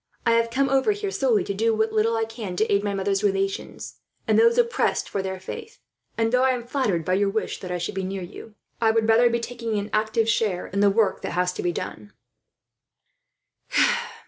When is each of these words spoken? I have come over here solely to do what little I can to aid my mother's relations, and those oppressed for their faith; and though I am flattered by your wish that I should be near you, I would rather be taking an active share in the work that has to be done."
I 0.25 0.31
have 0.31 0.49
come 0.49 0.67
over 0.67 0.93
here 0.93 1.11
solely 1.11 1.43
to 1.43 1.53
do 1.53 1.75
what 1.75 1.93
little 1.93 2.17
I 2.17 2.25
can 2.25 2.55
to 2.55 2.73
aid 2.73 2.83
my 2.83 2.95
mother's 2.95 3.23
relations, 3.23 3.99
and 4.27 4.39
those 4.39 4.57
oppressed 4.57 5.07
for 5.07 5.21
their 5.21 5.39
faith; 5.39 5.77
and 6.17 6.31
though 6.31 6.43
I 6.43 6.53
am 6.53 6.65
flattered 6.65 7.05
by 7.05 7.13
your 7.13 7.29
wish 7.29 7.59
that 7.59 7.69
I 7.71 7.77
should 7.77 7.93
be 7.93 8.03
near 8.03 8.23
you, 8.23 8.55
I 8.81 8.89
would 8.89 9.07
rather 9.07 9.29
be 9.29 9.39
taking 9.39 9.77
an 9.77 9.91
active 9.93 10.27
share 10.27 10.65
in 10.65 10.79
the 10.79 10.89
work 10.89 11.21
that 11.21 11.33
has 11.33 11.53
to 11.53 11.61
be 11.61 11.71
done." 11.71 12.13